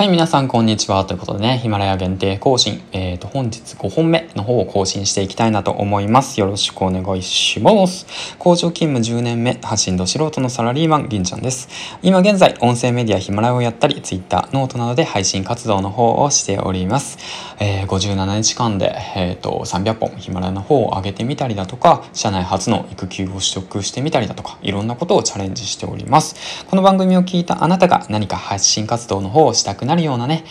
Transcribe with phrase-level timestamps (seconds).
[0.00, 1.04] はい、皆さん、こんにちは。
[1.04, 6.40] ということでね、ヒマラヤ限定更新、えっ、ー、と、本日5本目の方を更新していきたいなと思います。
[6.40, 8.06] よろしくお願いします。
[8.38, 11.68] 工場勤務10年目、発信度素人のサラリーマン、銀ちゃんです。
[12.00, 17.18] 今現在、音声メディアヒマラヤをやったり、Twitter、ノートなどで配信活動の方をしております。
[17.58, 26.64] えー、57日間で、えっ、ー、と、300本ヒマラヤの方を上げてみたりだとか、社内初の育休を取得してみたりだとか、いろんなことをチャレンジしております。
[26.70, 30.44] この番組を聞いたあなたが何か発信活動の方をしたくなるようなね、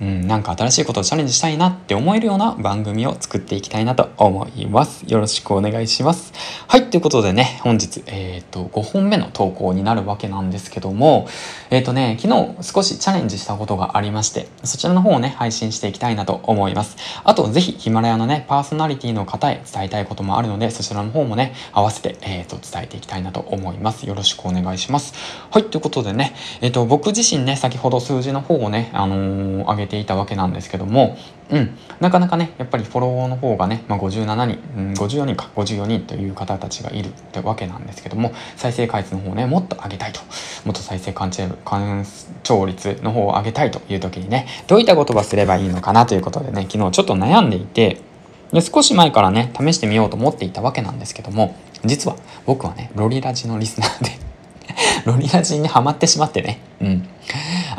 [0.00, 5.04] うん、なんか新しいことをチャレンジしたいなって思えるような番組を作っていきたいなと思います。
[5.06, 6.32] よろしくお願いします。
[6.68, 11.28] はい、ということでね、本日、えっ、ー、と、5本目の投稿になるわけなんですけども、
[11.70, 16.96] えっ、ー、とね、昨日少しチャレンジしたことがありまして、そちらの方をね、配信していきたいなと思います。
[17.24, 24.06] あと、ぜひ、ヒマラヤのね、パーソナリティの方へ伝えたいこともあるので、そちらの方もね、合わせて、えっ、ー、と、伝えていきたいなと思います。
[24.06, 25.12] よろしくお願いします。
[25.50, 31.16] はい、ということでね、えっ、と、僕自身ね、先ほど数字の方をね、あの上げていたわけなんですけども、
[31.50, 40.20] うん、なかなかねやっぱりフォローの方がね、まあ、57人、うん、54人か54人という方たちがいるってわけなんですけども再生回数の方をねもっと上げたいと
[40.64, 41.30] もっと再生完
[42.42, 48.00] 聴率の方を上げたいという時にねどういった言葉すればいいのかなということでね昨日ちょっと悩んでいて
[48.52, 54.10] で少し前からね試してみようと思っていたわけなんですけども実は僕はねロリラジのリスナーで
[55.06, 57.08] ロリラジにハマってしまってねうん。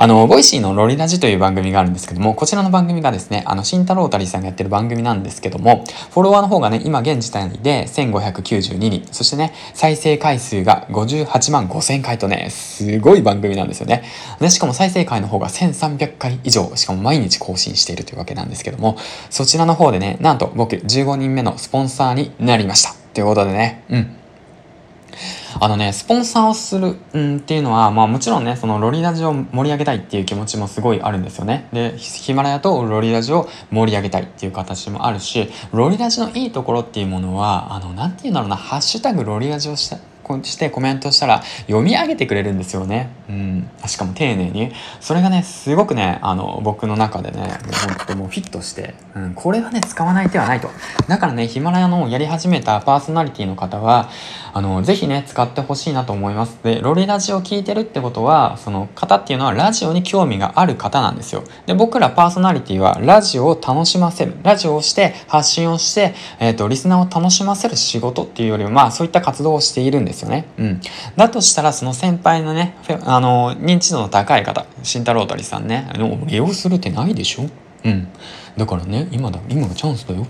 [0.02, 14.04] あの、ボイシーのロリラジという番組があるんですけども、こちらの番組がですね、あの、慎太郎たりさんがやってる番組なんですけども、フォロワーの方がね、今現時点で1592人、そしてね、再生回数が58万5000回とね、すごい番組なんですよね。
[14.40, 18.98] で、しかも再生回の方が1300回以上、しかも毎日更新しているというわけなんですけども、
[19.30, 22.96] そちらの方でね、なんと僕15人目のスポンサーになりました。
[23.14, 24.21] ということでね、うん。
[25.64, 31.70] あのね、スポンサーをする、うん、っていうのは、まあもちろんね、そのロリラジを盛り上げたいっていう気持ちもすごいあるんですよね。
[31.72, 39.98] で、ヒマラヤとロリラジを盛り上げたいっていう形もあるし、ロリラジのいいところっていうものは、あの、なんていうんだろうな、ハッシュタグロリラジをした
[40.44, 43.10] してコメントしたら読み上げてくれるんですよね。
[43.30, 43.70] うん。
[43.86, 44.72] しかも丁寧に。
[45.00, 50.70] それがね、すごくね、あの、僕の中でね、もう本当もうフィットして、うん、これはね、使わない手はないと。
[51.08, 54.10] だからね、ヒマラヤのやり始めたパーソナリティの方は、
[54.54, 56.60] あの、ぜひね、使ってほしいなと思います。
[56.64, 61.44] で、ロリラジオ聞いてるってことは、その方っていうのはラジオに興味がある方なんですよ。
[61.66, 64.36] で、僕らパーソナリティはラジオを楽しませる。
[64.44, 70.46] ラジオをして発信をして、えっ、ー、と、リスナーを楽しませる仕事っていうよりは、まあ、そういった活動をしているんですよね。
[70.58, 70.82] うん。
[71.16, 77.50] だとしたら、その先輩のね、あの、認知度の高い方、慎太郎たりさんね、あの、利用するってないでしょ？
[77.86, 78.08] うん。
[78.58, 80.28] だからね、今だ、今がチャンスだよ。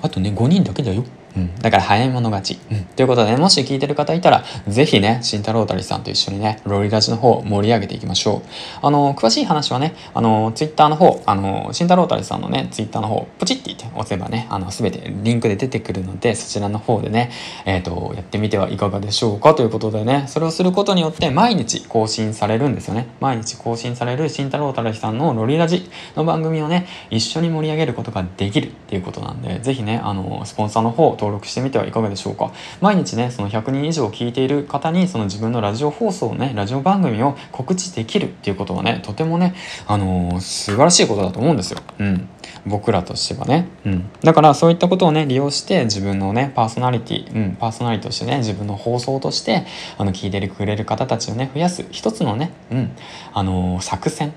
[0.00, 1.04] あとね、5人だけだよ。
[1.36, 2.58] うん、だから早い者勝ち。
[2.70, 8.42] うん、ということで、ね、もし聞いてる方いたら、ぜひね、慎太郎たりさんと一緒にね、ロリラジの方盛り上げていきましょう。
[8.82, 17.30] あの、詳しい話はね、あの、ツイッターの方、あの、慎太郎たりさんのね、ツイッターの方、ポチッて言って押せばね、あの、すべてリンクで出てくるので、そちらの方でね、
[17.66, 23.08] えっ、ー、と、やってみてはいかがでしょうかということでね、それをすることによって毎日更新されるんですよね。
[23.20, 32.52] 毎日更新される慎太郎たりさんのロリラジの番組をね、一緒に盛り上げることができるっていうことなんで、ぜひね、あの、スポンサーの方登登録してみてはいかがでしょうか。
[32.80, 39.54] 毎日ねその100人以上聞いている方にその自分のラジオ放送ねラジオ番組を告知できるっていうことはねとてもね
[39.86, 41.80] あのー、素晴らしいことだと思うんですよ。
[41.98, 42.28] うん。
[42.64, 43.68] 僕らとしてはね。
[43.84, 44.10] うん。
[44.22, 49.66] だからそういったことをね利用して自分のねパーソナリティうんパーソナリティとしてね自分の放送として
[49.98, 52.92] あの聞いてくれる方たちをね増やす一つのねうん
[53.32, 54.32] あのー、作戦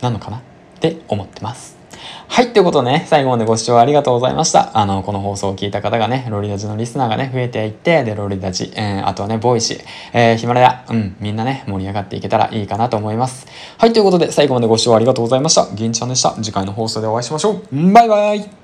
[0.00, 0.40] なのかなっ
[0.80, 1.83] て思ってます。
[2.28, 4.76] はい、ということでね、最後までご視聴ありがとうございました。
[4.76, 13.46] あの、この放送を聞いた方がね、ロリラジのリスナーがね、増えていって、で、ロリラジ、えー、あとはね、ボイシー、えー、ヒマラヤ、うん、みんなね、盛り上がっていけたらいいかなと思います。
[13.78, 15.66] はい、ということで、最後までご視聴ありがとうございました。
[15.74, 16.32] 銀ちゃんでした。
[16.42, 17.92] 次回の放送でお会いしましょう。
[17.92, 18.63] バイバイ